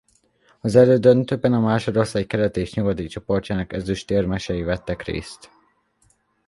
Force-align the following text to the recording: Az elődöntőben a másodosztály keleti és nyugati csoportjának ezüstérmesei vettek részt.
Az 0.59 0.75
elődöntőben 0.75 1.53
a 1.53 1.59
másodosztály 1.59 2.23
keleti 2.25 2.59
és 2.59 2.73
nyugati 2.73 3.05
csoportjának 3.07 3.73
ezüstérmesei 3.73 4.61
vettek 4.61 5.01
részt. 5.01 5.51